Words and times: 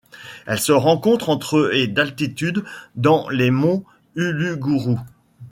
Elle 0.47 0.57
se 0.59 0.71
rencontre 0.71 1.29
entre 1.29 1.69
et 1.75 1.85
d'altitude 1.85 2.65
dans 2.95 3.29
les 3.29 3.51
monts 3.51 3.83
Uluguru. 4.15 4.95